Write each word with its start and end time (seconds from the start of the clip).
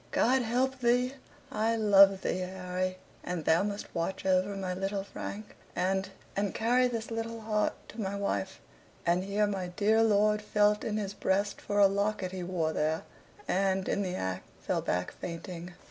God 0.09 0.41
help 0.41 0.79
thee! 0.79 1.13
I 1.51 1.75
loved 1.75 2.23
thee, 2.23 2.39
Harry, 2.39 2.97
and 3.23 3.45
thou 3.45 3.61
must 3.61 3.93
watch 3.93 4.25
over 4.25 4.55
my 4.55 4.73
little 4.73 5.03
Frank 5.03 5.55
and 5.75 6.09
and 6.35 6.55
carry 6.55 6.87
this 6.87 7.11
little 7.11 7.41
heart 7.41 7.73
to 7.89 8.01
my 8.01 8.15
wife." 8.15 8.59
And 9.05 9.23
here 9.23 9.45
my 9.45 9.67
dear 9.67 10.01
lord 10.01 10.41
felt 10.41 10.83
in 10.83 10.97
his 10.97 11.13
breast 11.13 11.61
for 11.61 11.77
a 11.77 11.85
locket 11.85 12.31
he 12.31 12.41
wore 12.41 12.73
there, 12.73 13.03
and, 13.47 13.87
in 13.87 14.01
the 14.01 14.15
act, 14.15 14.47
fell 14.59 14.81
back 14.81 15.11
fainting. 15.11 15.75